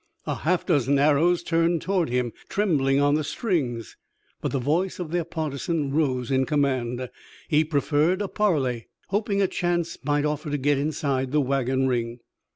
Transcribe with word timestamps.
A 0.25 0.33
half 0.33 0.65
dozen 0.65 0.97
arrows 0.97 1.43
turned 1.43 1.83
toward 1.83 2.09
him, 2.09 2.33
trembling 2.49 2.99
on 2.99 3.13
the 3.13 3.23
strings. 3.23 3.97
But 4.41 4.51
the 4.51 4.57
voice 4.57 4.97
of 4.97 5.11
their 5.11 5.23
partisan 5.23 5.93
rose 5.93 6.31
in 6.31 6.47
command. 6.47 7.07
He 7.47 7.63
preferred 7.63 8.19
a 8.23 8.27
parley, 8.27 8.87
hoping 9.09 9.43
a 9.43 9.47
chance 9.47 9.99
might 10.03 10.25
offer 10.25 10.49
to 10.49 10.57
get 10.57 10.79
inside 10.79 11.31
the 11.31 11.39
wagon 11.39 11.87
ring. 11.87 12.17